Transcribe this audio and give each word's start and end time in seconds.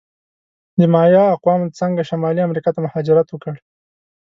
د 0.79 0.81
مایا 0.93 1.23
اقوامو 1.35 1.75
څنګه 1.79 2.01
شمالي 2.09 2.41
امریکا 2.47 2.69
ته 2.75 2.79
مهاجرت 2.85 3.27
وکړ؟ 3.29 3.55